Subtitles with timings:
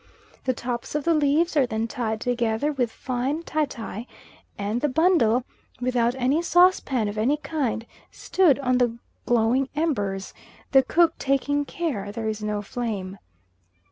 [0.45, 4.07] The tops of the leaves are then tied together with fine tie tie,
[4.57, 5.43] and the bundle,
[5.79, 10.33] without any saucepan of any kind, stood on the glowing embers,
[10.71, 13.19] the cook taking care there is no flame.